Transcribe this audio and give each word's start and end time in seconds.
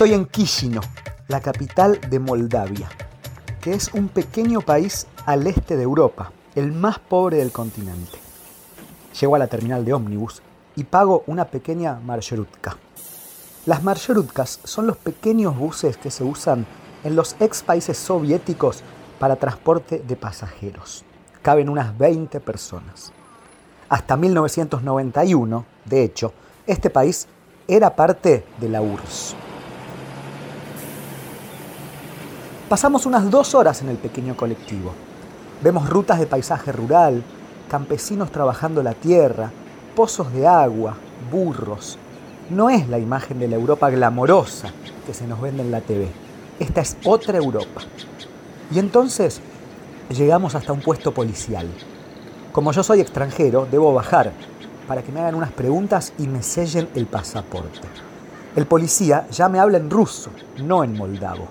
Estoy 0.00 0.14
en 0.14 0.30
Chisinau, 0.30 0.82
la 1.28 1.42
capital 1.42 2.00
de 2.08 2.18
Moldavia, 2.18 2.88
que 3.60 3.74
es 3.74 3.92
un 3.92 4.08
pequeño 4.08 4.62
país 4.62 5.06
al 5.26 5.46
este 5.46 5.76
de 5.76 5.82
Europa, 5.82 6.32
el 6.54 6.72
más 6.72 6.98
pobre 6.98 7.36
del 7.36 7.52
continente. 7.52 8.16
Llego 9.20 9.36
a 9.36 9.38
la 9.38 9.46
terminal 9.46 9.84
de 9.84 9.92
ómnibus 9.92 10.40
y 10.74 10.84
pago 10.84 11.22
una 11.26 11.44
pequeña 11.44 12.00
marcherutka. 12.00 12.78
Las 13.66 13.82
marcherutkas 13.82 14.60
son 14.64 14.86
los 14.86 14.96
pequeños 14.96 15.54
buses 15.58 15.98
que 15.98 16.10
se 16.10 16.24
usan 16.24 16.64
en 17.04 17.14
los 17.14 17.36
ex 17.38 17.62
países 17.62 17.98
soviéticos 17.98 18.82
para 19.18 19.36
transporte 19.36 19.98
de 19.98 20.16
pasajeros. 20.16 21.04
Caben 21.42 21.68
unas 21.68 21.98
20 21.98 22.40
personas. 22.40 23.12
Hasta 23.90 24.16
1991, 24.16 25.66
de 25.84 26.02
hecho, 26.04 26.32
este 26.66 26.88
país 26.88 27.28
era 27.68 27.94
parte 27.94 28.46
de 28.58 28.68
la 28.70 28.80
URSS. 28.80 29.49
Pasamos 32.70 33.04
unas 33.04 33.28
dos 33.32 33.56
horas 33.56 33.82
en 33.82 33.88
el 33.88 33.96
pequeño 33.96 34.36
colectivo. 34.36 34.92
Vemos 35.60 35.90
rutas 35.90 36.20
de 36.20 36.28
paisaje 36.28 36.70
rural, 36.70 37.20
campesinos 37.68 38.30
trabajando 38.30 38.80
la 38.84 38.94
tierra, 38.94 39.50
pozos 39.96 40.32
de 40.32 40.46
agua, 40.46 40.94
burros. 41.32 41.98
No 42.48 42.70
es 42.70 42.88
la 42.88 43.00
imagen 43.00 43.40
de 43.40 43.48
la 43.48 43.56
Europa 43.56 43.90
glamorosa 43.90 44.70
que 45.04 45.12
se 45.12 45.26
nos 45.26 45.40
vende 45.40 45.64
en 45.64 45.72
la 45.72 45.80
TV. 45.80 46.12
Esta 46.60 46.80
es 46.80 46.96
otra 47.02 47.38
Europa. 47.38 47.80
Y 48.70 48.78
entonces 48.78 49.40
llegamos 50.08 50.54
hasta 50.54 50.72
un 50.72 50.80
puesto 50.80 51.12
policial. 51.12 51.66
Como 52.52 52.70
yo 52.70 52.84
soy 52.84 53.00
extranjero, 53.00 53.66
debo 53.68 53.92
bajar 53.92 54.30
para 54.86 55.02
que 55.02 55.10
me 55.10 55.18
hagan 55.18 55.34
unas 55.34 55.50
preguntas 55.50 56.12
y 56.18 56.28
me 56.28 56.44
sellen 56.44 56.88
el 56.94 57.06
pasaporte. 57.06 57.88
El 58.54 58.66
policía 58.66 59.26
ya 59.32 59.48
me 59.48 59.58
habla 59.58 59.78
en 59.78 59.90
ruso, 59.90 60.30
no 60.62 60.84
en 60.84 60.96
moldavo. 60.96 61.48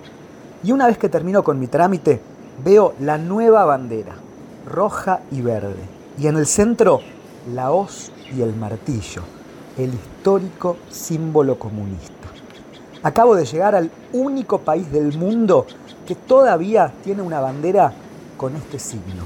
Y 0.62 0.72
una 0.72 0.86
vez 0.86 0.98
que 0.98 1.08
termino 1.08 1.42
con 1.42 1.58
mi 1.58 1.68
trámite, 1.68 2.20
veo 2.62 2.94
la 3.00 3.16
nueva 3.16 3.64
bandera, 3.64 4.14
roja 4.66 5.20
y 5.30 5.40
verde. 5.40 5.82
Y 6.18 6.26
en 6.26 6.36
el 6.36 6.46
centro, 6.46 7.00
la 7.54 7.70
hoz 7.70 8.12
y 8.36 8.42
el 8.42 8.54
martillo, 8.54 9.22
el 9.78 9.94
histórico 9.94 10.76
símbolo 10.90 11.58
comunista. 11.58 12.28
Acabo 13.02 13.34
de 13.34 13.46
llegar 13.46 13.74
al 13.74 13.90
único 14.12 14.58
país 14.58 14.92
del 14.92 15.16
mundo 15.16 15.66
que 16.06 16.14
todavía 16.14 16.92
tiene 17.02 17.22
una 17.22 17.40
bandera 17.40 17.94
con 18.36 18.54
este 18.56 18.78
signo, 18.78 19.24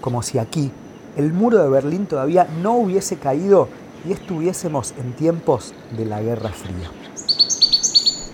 como 0.00 0.22
si 0.22 0.38
aquí 0.38 0.72
el 1.16 1.32
muro 1.34 1.58
de 1.58 1.68
Berlín 1.68 2.06
todavía 2.06 2.48
no 2.62 2.76
hubiese 2.76 3.16
caído 3.16 3.68
y 4.08 4.12
estuviésemos 4.12 4.94
en 4.98 5.12
tiempos 5.12 5.74
de 5.96 6.06
la 6.06 6.22
Guerra 6.22 6.50
Fría. 6.50 6.90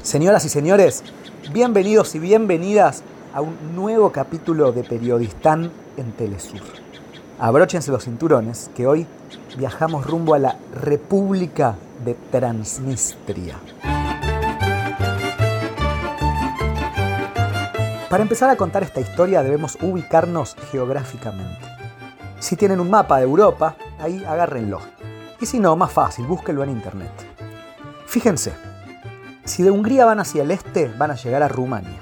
Señoras 0.02 0.44
y 0.44 0.48
señores, 0.48 1.02
Bienvenidos 1.52 2.14
y 2.16 2.18
bienvenidas 2.18 3.04
a 3.32 3.40
un 3.40 3.56
nuevo 3.76 4.10
capítulo 4.10 4.72
de 4.72 4.82
Periodistán 4.82 5.70
en 5.96 6.10
Telesur. 6.12 6.60
Abróchense 7.38 7.92
los 7.92 8.04
cinturones 8.04 8.70
que 8.74 8.86
hoy 8.86 9.06
viajamos 9.56 10.06
rumbo 10.06 10.34
a 10.34 10.40
la 10.40 10.56
República 10.74 11.76
de 12.04 12.14
Transnistria. 12.14 13.56
Para 18.10 18.22
empezar 18.22 18.50
a 18.50 18.56
contar 18.56 18.82
esta 18.82 19.00
historia 19.00 19.42
debemos 19.44 19.78
ubicarnos 19.80 20.56
geográficamente. 20.72 21.60
Si 22.40 22.56
tienen 22.56 22.80
un 22.80 22.90
mapa 22.90 23.18
de 23.18 23.24
Europa, 23.24 23.76
ahí 24.00 24.24
agárrenlo. 24.24 24.80
Y 25.40 25.46
si 25.46 25.60
no, 25.60 25.76
más 25.76 25.92
fácil, 25.92 26.26
búsquenlo 26.26 26.64
en 26.64 26.70
internet. 26.70 27.12
Fíjense, 28.06 28.52
si 29.46 29.62
de 29.62 29.70
Hungría 29.70 30.04
van 30.04 30.20
hacia 30.20 30.42
el 30.42 30.50
este, 30.50 30.92
van 30.98 31.12
a 31.12 31.14
llegar 31.14 31.42
a 31.42 31.48
Rumania. 31.48 31.98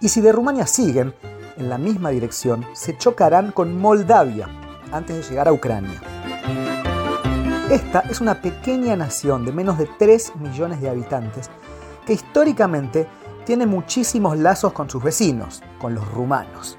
Y 0.00 0.08
si 0.08 0.20
de 0.20 0.32
Rumania 0.32 0.66
siguen 0.66 1.12
en 1.56 1.68
la 1.68 1.76
misma 1.76 2.10
dirección, 2.10 2.64
se 2.72 2.96
chocarán 2.96 3.50
con 3.50 3.76
Moldavia 3.78 4.48
antes 4.92 5.16
de 5.16 5.22
llegar 5.28 5.48
a 5.48 5.52
Ucrania. 5.52 6.00
Esta 7.68 8.00
es 8.00 8.20
una 8.20 8.40
pequeña 8.40 8.94
nación 8.94 9.44
de 9.44 9.50
menos 9.50 9.76
de 9.76 9.88
3 9.98 10.36
millones 10.36 10.80
de 10.80 10.88
habitantes 10.88 11.50
que 12.06 12.12
históricamente 12.12 13.08
tiene 13.44 13.66
muchísimos 13.66 14.38
lazos 14.38 14.72
con 14.72 14.88
sus 14.88 15.02
vecinos, 15.02 15.64
con 15.80 15.94
los 15.94 16.08
rumanos. 16.12 16.78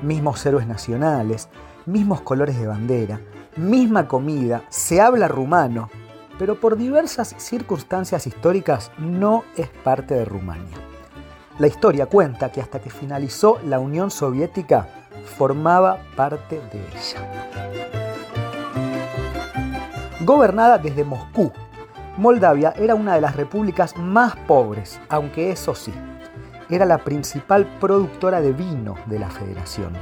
Mismos 0.00 0.46
héroes 0.46 0.68
nacionales, 0.68 1.48
mismos 1.86 2.20
colores 2.20 2.56
de 2.56 2.68
bandera, 2.68 3.20
misma 3.56 4.06
comida, 4.06 4.62
se 4.68 5.00
habla 5.00 5.26
rumano, 5.26 5.90
pero 6.38 6.60
por 6.60 6.76
diversas 6.76 7.34
circunstancias 7.38 8.26
históricas 8.26 8.90
no 8.98 9.44
es 9.56 9.68
parte 9.68 10.14
de 10.14 10.24
Rumania. 10.24 10.76
La 11.58 11.66
historia 11.66 12.06
cuenta 12.06 12.52
que 12.52 12.60
hasta 12.60 12.78
que 12.78 12.90
finalizó 12.90 13.58
la 13.64 13.80
Unión 13.80 14.10
Soviética 14.10 14.88
formaba 15.36 15.98
parte 16.16 16.60
de 16.72 16.78
ella. 16.78 17.48
Gobernada 20.20 20.78
desde 20.78 21.04
Moscú, 21.04 21.52
Moldavia 22.16 22.74
era 22.76 22.94
una 22.94 23.14
de 23.14 23.20
las 23.20 23.34
repúblicas 23.34 23.96
más 23.96 24.36
pobres, 24.36 25.00
aunque 25.08 25.50
eso 25.50 25.74
sí, 25.74 25.92
era 26.70 26.84
la 26.84 26.98
principal 26.98 27.66
productora 27.80 28.40
de 28.40 28.52
vino 28.52 28.94
de 29.06 29.18
la 29.18 29.30
federación. 29.30 29.92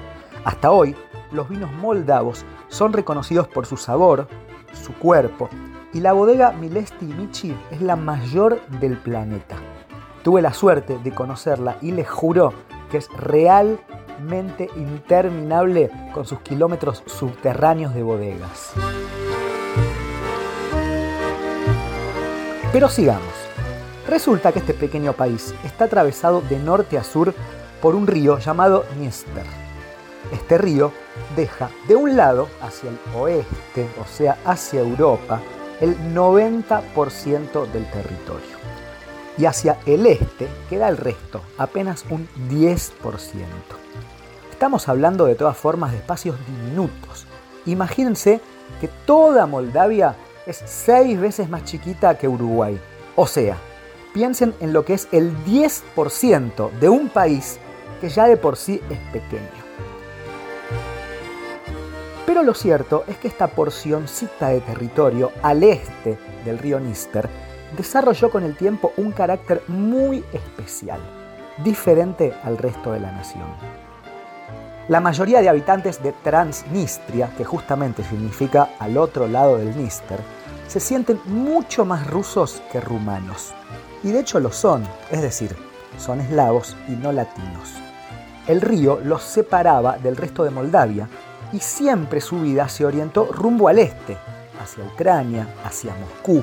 Hasta 0.44 0.70
hoy, 0.70 0.94
los 1.32 1.48
vinos 1.48 1.72
moldavos 1.72 2.44
son 2.68 2.92
reconocidos 2.92 3.48
por 3.48 3.66
su 3.66 3.76
sabor, 3.76 4.28
su 4.72 4.92
cuerpo 4.94 5.48
y 5.96 6.00
la 6.00 6.12
bodega 6.12 6.52
Milesti 6.52 7.06
Michi 7.06 7.56
es 7.70 7.80
la 7.80 7.96
mayor 7.96 8.60
del 8.80 8.98
planeta. 8.98 9.56
Tuve 10.22 10.42
la 10.42 10.52
suerte 10.52 10.98
de 10.98 11.10
conocerla 11.10 11.78
y 11.80 11.92
les 11.92 12.06
juro 12.06 12.52
que 12.90 12.98
es 12.98 13.08
realmente 13.16 14.68
interminable 14.76 15.90
con 16.12 16.26
sus 16.26 16.40
kilómetros 16.40 17.02
subterráneos 17.06 17.94
de 17.94 18.02
bodegas. 18.02 18.72
Pero 22.74 22.90
sigamos. 22.90 23.32
Resulta 24.06 24.52
que 24.52 24.58
este 24.58 24.74
pequeño 24.74 25.14
país 25.14 25.54
está 25.64 25.86
atravesado 25.86 26.42
de 26.42 26.58
norte 26.58 26.98
a 26.98 27.04
sur 27.04 27.32
por 27.80 27.94
un 27.94 28.06
río 28.06 28.38
llamado 28.38 28.84
Dniester. 28.96 29.46
Este 30.30 30.58
río 30.58 30.92
deja 31.36 31.70
de 31.88 31.96
un 31.96 32.18
lado 32.18 32.48
hacia 32.60 32.90
el 32.90 32.98
oeste, 33.14 33.88
o 33.98 34.04
sea, 34.06 34.36
hacia 34.44 34.80
Europa, 34.80 35.40
el 35.80 35.96
90% 36.14 37.70
del 37.70 37.90
territorio. 37.90 38.56
Y 39.38 39.44
hacia 39.44 39.78
el 39.84 40.06
este 40.06 40.48
queda 40.70 40.88
el 40.88 40.96
resto, 40.96 41.42
apenas 41.58 42.04
un 42.08 42.28
10%. 42.48 42.92
Estamos 44.50 44.88
hablando 44.88 45.26
de 45.26 45.34
todas 45.34 45.56
formas 45.56 45.92
de 45.92 45.98
espacios 45.98 46.36
diminutos. 46.46 47.26
Imagínense 47.66 48.40
que 48.80 48.88
toda 48.88 49.46
Moldavia 49.46 50.16
es 50.46 50.62
seis 50.64 51.20
veces 51.20 51.50
más 51.50 51.64
chiquita 51.64 52.16
que 52.16 52.28
Uruguay. 52.28 52.80
O 53.16 53.26
sea, 53.26 53.58
piensen 54.14 54.54
en 54.60 54.72
lo 54.72 54.84
que 54.84 54.94
es 54.94 55.08
el 55.12 55.36
10% 55.44 56.70
de 56.78 56.88
un 56.88 57.10
país 57.10 57.58
que 58.00 58.08
ya 58.08 58.26
de 58.26 58.38
por 58.38 58.56
sí 58.56 58.80
es 58.88 58.98
pequeño. 59.12 59.65
Pero 62.36 62.48
lo 62.48 62.52
cierto 62.52 63.04
es 63.06 63.16
que 63.16 63.28
esta 63.28 63.46
porcioncita 63.46 64.48
de 64.48 64.60
territorio 64.60 65.32
al 65.42 65.62
este 65.62 66.18
del 66.44 66.58
río 66.58 66.78
Níster 66.78 67.30
desarrolló 67.74 68.30
con 68.30 68.44
el 68.44 68.54
tiempo 68.58 68.92
un 68.98 69.12
carácter 69.12 69.62
muy 69.68 70.22
especial, 70.34 71.00
diferente 71.64 72.34
al 72.44 72.58
resto 72.58 72.92
de 72.92 73.00
la 73.00 73.10
nación. 73.10 73.46
La 74.88 75.00
mayoría 75.00 75.40
de 75.40 75.48
habitantes 75.48 76.02
de 76.02 76.12
Transnistria, 76.12 77.30
que 77.38 77.44
justamente 77.46 78.04
significa 78.04 78.68
al 78.80 78.98
otro 78.98 79.26
lado 79.26 79.56
del 79.56 79.74
Níster, 79.74 80.20
se 80.68 80.78
sienten 80.78 81.18
mucho 81.24 81.86
más 81.86 82.06
rusos 82.06 82.62
que 82.70 82.82
rumanos. 82.82 83.54
Y 84.02 84.12
de 84.12 84.20
hecho 84.20 84.40
lo 84.40 84.52
son, 84.52 84.86
es 85.10 85.22
decir, 85.22 85.56
son 85.96 86.20
eslavos 86.20 86.76
y 86.86 86.96
no 86.96 87.12
latinos. 87.12 87.72
El 88.46 88.60
río 88.60 89.00
los 89.02 89.22
separaba 89.22 89.96
del 89.96 90.18
resto 90.18 90.44
de 90.44 90.50
Moldavia 90.50 91.08
y 91.52 91.60
siempre 91.60 92.20
su 92.20 92.40
vida 92.40 92.68
se 92.68 92.84
orientó 92.84 93.30
rumbo 93.32 93.68
al 93.68 93.78
este, 93.78 94.16
hacia 94.62 94.84
Ucrania, 94.84 95.48
hacia 95.64 95.94
Moscú. 95.94 96.42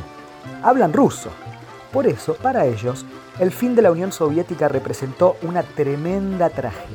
Hablan 0.62 0.94
ruso. 0.94 1.30
Por 1.92 2.08
eso, 2.08 2.36
para 2.36 2.66
ellos, 2.66 3.06
el 3.40 3.52
fin 3.52 3.76
de 3.76 3.82
la 3.82 3.92
Unión 3.92 4.12
Soviética 4.12 4.68
representó 4.68 5.38
una 5.44 5.64
tremenda 5.64 6.50
tragedia. 6.50 6.94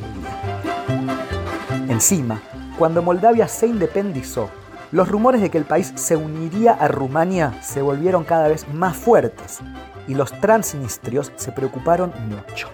Encima, 1.88 2.40
cuando 2.78 3.02
Moldavia 3.02 3.48
se 3.48 3.66
independizó, 3.66 4.50
los 4.90 5.08
rumores 5.08 5.40
de 5.40 5.50
que 5.50 5.58
el 5.58 5.64
país 5.64 5.92
se 5.96 6.16
uniría 6.16 6.72
a 6.72 6.88
Rumania 6.88 7.60
se 7.62 7.82
volvieron 7.82 8.24
cada 8.24 8.48
vez 8.48 8.66
más 8.72 8.96
fuertes 8.96 9.58
y 10.06 10.14
los 10.14 10.32
transnistrios 10.40 11.30
se 11.36 11.52
preocuparon 11.52 12.12
mucho. 12.28 12.68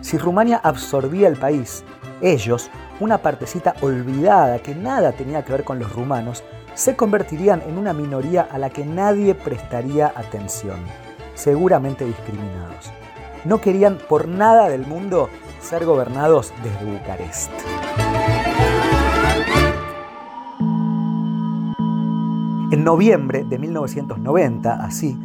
Si 0.00 0.18
Rumania 0.18 0.60
absorbía 0.62 1.26
el 1.26 1.36
país, 1.36 1.82
ellos 2.20 2.70
una 3.00 3.18
partecita 3.18 3.74
olvidada 3.80 4.58
que 4.58 4.74
nada 4.74 5.12
tenía 5.12 5.44
que 5.44 5.52
ver 5.52 5.64
con 5.64 5.78
los 5.78 5.92
rumanos, 5.92 6.42
se 6.74 6.96
convertirían 6.96 7.62
en 7.66 7.78
una 7.78 7.92
minoría 7.92 8.42
a 8.42 8.58
la 8.58 8.70
que 8.70 8.84
nadie 8.84 9.34
prestaría 9.34 10.12
atención, 10.14 10.78
seguramente 11.34 12.04
discriminados. 12.04 12.92
no 13.44 13.60
querían 13.60 13.98
por 14.08 14.26
nada 14.28 14.68
del 14.68 14.86
mundo 14.86 15.30
ser 15.60 15.84
gobernados 15.84 16.52
desde 16.62 16.84
Bucarest. 16.84 17.50
En 22.70 22.84
noviembre 22.84 23.44
de 23.44 23.58
1990, 23.58 24.84
así, 24.84 25.18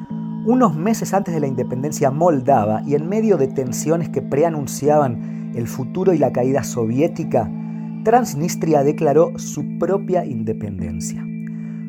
unos 0.45 0.75
meses 0.75 1.13
antes 1.13 1.33
de 1.33 1.39
la 1.39 1.47
independencia 1.47 2.11
moldava 2.11 2.81
y 2.85 2.95
en 2.95 3.09
medio 3.09 3.37
de 3.37 3.47
tensiones 3.47 4.09
que 4.09 4.21
preanunciaban 4.21 5.51
el 5.55 5.67
futuro 5.67 6.13
y 6.13 6.17
la 6.17 6.31
caída 6.31 6.63
soviética, 6.63 7.49
Transnistria 8.03 8.83
declaró 8.83 9.39
su 9.39 9.77
propia 9.79 10.25
independencia. 10.25 11.25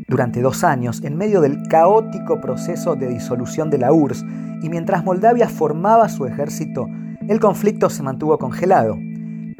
Durante 0.06 0.42
dos 0.42 0.62
años, 0.62 1.02
en 1.02 1.16
medio 1.16 1.40
del 1.40 1.66
caótico 1.68 2.40
proceso 2.40 2.94
de 2.94 3.08
disolución 3.08 3.68
de 3.68 3.78
la 3.78 3.92
URSS 3.92 4.24
y 4.62 4.68
mientras 4.68 5.04
Moldavia 5.04 5.48
formaba 5.48 6.08
su 6.08 6.26
ejército, 6.26 6.86
el 7.26 7.40
conflicto 7.40 7.90
se 7.90 8.04
mantuvo 8.04 8.38
congelado, 8.38 8.96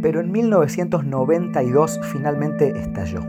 pero 0.01 0.21
en 0.21 0.31
1992 0.31 2.01
finalmente 2.13 2.79
estalló. 2.79 3.21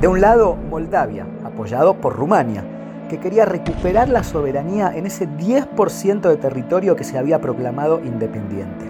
De 0.00 0.06
un 0.06 0.20
lado, 0.20 0.54
Moldavia, 0.70 1.26
apoyado 1.44 2.00
por 2.00 2.14
Rumania, 2.14 2.62
que 3.08 3.18
quería 3.18 3.46
recuperar 3.46 4.08
la 4.08 4.22
soberanía 4.22 4.92
en 4.94 5.06
ese 5.06 5.28
10% 5.28 6.20
de 6.20 6.36
territorio 6.36 6.94
que 6.94 7.04
se 7.04 7.18
había 7.18 7.40
proclamado 7.40 8.00
independiente. 8.04 8.84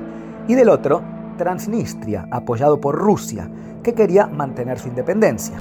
Y 0.48 0.54
del 0.54 0.68
otro, 0.68 1.02
Transnistria, 1.38 2.28
apoyado 2.30 2.78
por 2.78 2.94
Rusia, 2.94 3.48
que 3.82 3.94
quería 3.94 4.26
mantener 4.26 4.78
su 4.78 4.88
independencia. 4.88 5.56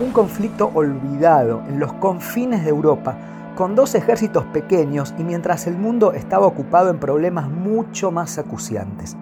Un 0.00 0.10
conflicto 0.10 0.72
olvidado 0.74 1.62
en 1.68 1.78
los 1.78 1.92
confines 1.92 2.64
de 2.64 2.70
Europa, 2.70 3.14
con 3.54 3.76
dos 3.76 3.94
ejércitos 3.94 4.44
pequeños 4.46 5.14
y 5.18 5.22
mientras 5.22 5.68
el 5.68 5.76
mundo 5.76 6.12
estaba 6.12 6.46
ocupado 6.46 6.90
en 6.90 6.98
problemas 6.98 7.48
mucho 7.48 8.10
más 8.10 8.38
acuciantes. 8.38 9.16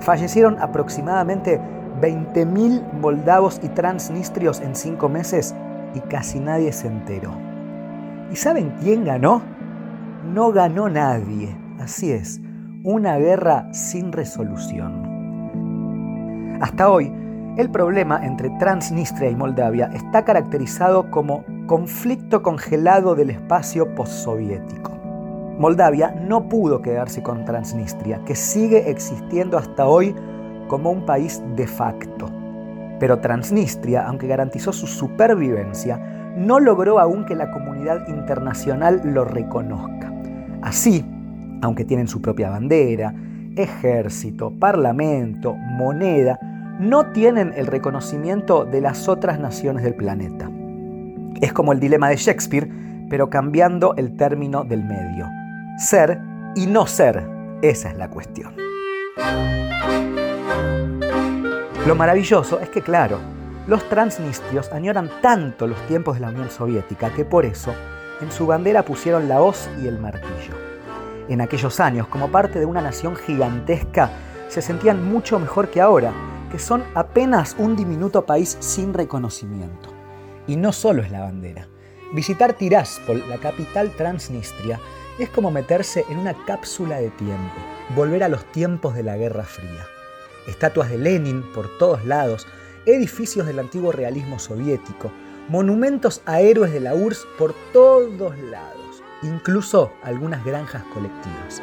Fallecieron 0.00 0.58
aproximadamente 0.60 1.60
20.000 2.00 2.92
moldavos 2.94 3.60
y 3.62 3.68
transnistrios 3.68 4.60
en 4.60 4.74
cinco 4.74 5.08
meses 5.08 5.54
y 5.94 6.00
casi 6.00 6.40
nadie 6.40 6.72
se 6.72 6.88
enteró. 6.88 7.32
¿Y 8.32 8.36
saben 8.36 8.74
quién 8.80 9.04
ganó? 9.04 9.42
No 10.32 10.52
ganó 10.52 10.88
nadie. 10.88 11.56
Así 11.78 12.10
es, 12.10 12.40
una 12.88 13.18
guerra 13.18 13.68
sin 13.70 14.12
resolución. 14.12 15.04
Hasta 16.62 16.90
hoy, 16.90 17.12
el 17.58 17.68
problema 17.70 18.24
entre 18.24 18.48
Transnistria 18.58 19.28
y 19.28 19.36
Moldavia 19.36 19.90
está 19.92 20.24
caracterizado 20.24 21.10
como 21.10 21.44
conflicto 21.66 22.42
congelado 22.42 23.14
del 23.14 23.28
espacio 23.28 23.94
postsoviético. 23.94 24.92
Moldavia 25.58 26.12
no 26.12 26.48
pudo 26.48 26.80
quedarse 26.80 27.22
con 27.22 27.44
Transnistria, 27.44 28.22
que 28.24 28.34
sigue 28.34 28.88
existiendo 28.88 29.58
hasta 29.58 29.86
hoy 29.86 30.14
como 30.66 30.90
un 30.90 31.04
país 31.04 31.42
de 31.56 31.66
facto. 31.66 32.30
Pero 32.98 33.18
Transnistria, 33.18 34.06
aunque 34.06 34.28
garantizó 34.28 34.72
su 34.72 34.86
supervivencia, 34.86 35.98
no 36.38 36.58
logró 36.58 37.00
aún 37.00 37.26
que 37.26 37.34
la 37.34 37.50
comunidad 37.50 38.08
internacional 38.08 39.02
lo 39.04 39.26
reconozca. 39.26 40.10
Así, 40.62 41.04
aunque 41.62 41.84
tienen 41.84 42.08
su 42.08 42.20
propia 42.20 42.50
bandera, 42.50 43.14
ejército, 43.56 44.52
parlamento, 44.58 45.54
moneda, 45.54 46.38
no 46.78 47.06
tienen 47.12 47.52
el 47.56 47.66
reconocimiento 47.66 48.64
de 48.64 48.80
las 48.80 49.08
otras 49.08 49.40
naciones 49.40 49.82
del 49.82 49.94
planeta. 49.94 50.50
Es 51.40 51.52
como 51.52 51.72
el 51.72 51.80
dilema 51.80 52.08
de 52.08 52.16
Shakespeare, 52.16 52.68
pero 53.10 53.30
cambiando 53.30 53.94
el 53.96 54.16
término 54.16 54.64
del 54.64 54.84
medio. 54.84 55.28
Ser 55.78 56.20
y 56.54 56.66
no 56.66 56.86
ser, 56.86 57.28
esa 57.62 57.90
es 57.90 57.96
la 57.96 58.08
cuestión. 58.08 58.54
Lo 61.86 61.94
maravilloso 61.94 62.60
es 62.60 62.68
que, 62.68 62.82
claro, 62.82 63.18
los 63.66 63.88
transnistrios 63.88 64.70
añoran 64.72 65.10
tanto 65.22 65.66
los 65.66 65.80
tiempos 65.86 66.16
de 66.16 66.20
la 66.20 66.28
Unión 66.28 66.50
Soviética 66.50 67.10
que 67.10 67.24
por 67.24 67.44
eso 67.44 67.74
en 68.20 68.30
su 68.30 68.46
bandera 68.46 68.82
pusieron 68.82 69.28
la 69.28 69.40
hoz 69.40 69.68
y 69.82 69.86
el 69.86 69.98
martillo. 69.98 70.67
En 71.28 71.40
aquellos 71.40 71.80
años, 71.80 72.08
como 72.08 72.30
parte 72.30 72.58
de 72.58 72.66
una 72.66 72.80
nación 72.80 73.16
gigantesca, 73.16 74.10
se 74.48 74.62
sentían 74.62 75.04
mucho 75.04 75.38
mejor 75.38 75.70
que 75.70 75.80
ahora, 75.80 76.12
que 76.50 76.58
son 76.58 76.84
apenas 76.94 77.54
un 77.58 77.76
diminuto 77.76 78.24
país 78.24 78.56
sin 78.60 78.94
reconocimiento. 78.94 79.90
Y 80.46 80.56
no 80.56 80.72
solo 80.72 81.02
es 81.02 81.10
la 81.10 81.20
bandera. 81.20 81.68
Visitar 82.14 82.54
Tiraspol, 82.54 83.28
la 83.28 83.36
capital 83.36 83.90
transnistria, 83.96 84.80
es 85.18 85.28
como 85.28 85.50
meterse 85.50 86.06
en 86.08 86.18
una 86.18 86.34
cápsula 86.46 86.96
de 87.00 87.10
tiempo, 87.10 87.54
volver 87.94 88.22
a 88.22 88.28
los 88.28 88.44
tiempos 88.46 88.94
de 88.94 89.02
la 89.02 89.16
Guerra 89.16 89.44
Fría 89.44 89.86
estatuas 90.48 90.88
de 90.90 90.98
Lenin 90.98 91.42
por 91.52 91.68
todos 91.78 92.04
lados, 92.04 92.46
edificios 92.86 93.46
del 93.46 93.58
antiguo 93.58 93.92
realismo 93.92 94.38
soviético, 94.38 95.12
monumentos 95.48 96.22
a 96.24 96.40
héroes 96.40 96.72
de 96.72 96.80
la 96.80 96.94
URSS 96.94 97.26
por 97.38 97.54
todos 97.72 98.36
lados, 98.38 98.77
incluso 99.22 99.92
algunas 100.02 100.44
granjas 100.44 100.82
colectivas. 100.94 101.62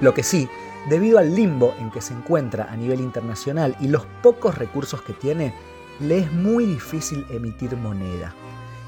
Lo 0.00 0.14
que 0.14 0.22
sí, 0.22 0.48
debido 0.88 1.18
al 1.18 1.34
limbo 1.34 1.74
en 1.78 1.90
que 1.90 2.00
se 2.00 2.14
encuentra 2.14 2.68
a 2.70 2.76
nivel 2.76 3.00
internacional 3.00 3.76
y 3.80 3.88
los 3.88 4.06
pocos 4.22 4.56
recursos 4.56 5.02
que 5.02 5.12
tiene, 5.12 5.54
le 6.00 6.18
es 6.18 6.32
muy 6.32 6.64
difícil 6.64 7.26
emitir 7.28 7.76
moneda. 7.76 8.34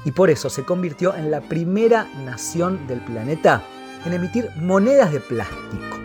Y 0.05 0.11
por 0.11 0.29
eso 0.29 0.49
se 0.49 0.63
convirtió 0.63 1.15
en 1.15 1.31
la 1.31 1.41
primera 1.41 2.07
nación 2.25 2.87
del 2.87 2.99
planeta 3.01 3.63
en 4.05 4.13
emitir 4.13 4.49
monedas 4.57 5.11
de 5.13 5.19
plástico. 5.19 5.97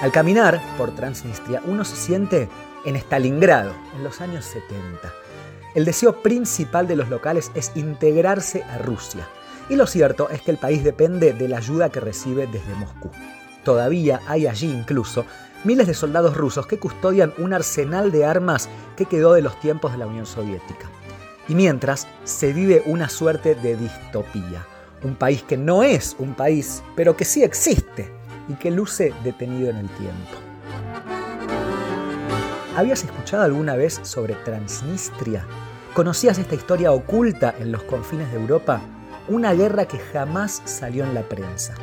Al 0.00 0.12
caminar 0.12 0.60
por 0.76 0.94
Transnistria, 0.94 1.60
uno 1.66 1.84
se 1.84 1.96
siente 1.96 2.48
en 2.84 2.94
Stalingrado, 2.94 3.72
en 3.96 4.04
los 4.04 4.20
años 4.20 4.44
70. 4.44 5.12
El 5.74 5.84
deseo 5.84 6.22
principal 6.22 6.88
de 6.88 6.96
los 6.96 7.08
locales 7.08 7.50
es 7.54 7.72
integrarse 7.74 8.62
a 8.62 8.78
Rusia. 8.78 9.28
Y 9.68 9.76
lo 9.76 9.86
cierto 9.86 10.30
es 10.30 10.40
que 10.40 10.50
el 10.50 10.56
país 10.56 10.82
depende 10.82 11.34
de 11.34 11.48
la 11.48 11.58
ayuda 11.58 11.90
que 11.90 12.00
recibe 12.00 12.46
desde 12.46 12.74
Moscú. 12.74 13.10
Todavía 13.64 14.20
hay 14.26 14.46
allí 14.46 14.70
incluso 14.70 15.26
miles 15.64 15.86
de 15.86 15.94
soldados 15.94 16.36
rusos 16.36 16.66
que 16.66 16.78
custodian 16.78 17.34
un 17.38 17.52
arsenal 17.52 18.10
de 18.10 18.24
armas 18.24 18.68
que 18.96 19.04
quedó 19.04 19.34
de 19.34 19.42
los 19.42 19.60
tiempos 19.60 19.92
de 19.92 19.98
la 19.98 20.06
Unión 20.06 20.24
Soviética. 20.24 20.88
Y 21.48 21.54
mientras 21.54 22.06
se 22.24 22.52
vive 22.52 22.82
una 22.86 23.08
suerte 23.08 23.54
de 23.54 23.76
distopía. 23.76 24.66
Un 25.02 25.16
país 25.16 25.42
que 25.42 25.56
no 25.56 25.82
es 25.82 26.16
un 26.18 26.34
país, 26.34 26.82
pero 26.96 27.16
que 27.16 27.24
sí 27.24 27.42
existe 27.42 28.10
y 28.48 28.54
que 28.54 28.70
luce 28.70 29.12
detenido 29.22 29.70
en 29.70 29.76
el 29.76 29.88
tiempo. 29.90 30.47
¿Habías 32.78 33.02
escuchado 33.02 33.42
alguna 33.42 33.74
vez 33.74 33.98
sobre 34.04 34.34
Transnistria? 34.34 35.44
¿Conocías 35.94 36.38
esta 36.38 36.54
historia 36.54 36.92
oculta 36.92 37.52
en 37.58 37.72
los 37.72 37.82
confines 37.82 38.30
de 38.30 38.38
Europa? 38.38 38.80
Una 39.26 39.52
guerra 39.52 39.86
que 39.86 39.98
jamás 39.98 40.62
salió 40.64 41.02
en 41.02 41.12
la 41.12 41.22
prensa. 41.22 41.74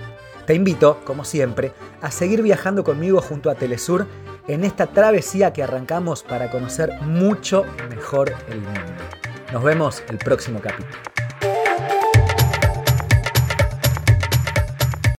Te 0.47 0.53
invito, 0.53 1.01
como 1.03 1.25
siempre, 1.25 1.73
a 2.01 2.11
seguir 2.11 2.41
viajando 2.41 2.85
conmigo 2.85 3.19
junto 3.19 3.49
a 3.49 3.55
Telesur 3.55 4.07
en 4.47 4.63
esta 4.63 4.87
travesía 4.87 5.51
que 5.51 5.63
arrancamos 5.63 6.23
para 6.23 6.49
conocer 6.49 6.93
mucho 7.01 7.65
mejor 7.89 8.33
el 8.47 8.61
mundo. 8.61 9.03
Nos 9.51 9.63
vemos 9.65 10.01
el 10.07 10.17
próximo 10.17 10.61
capítulo. 10.61 11.14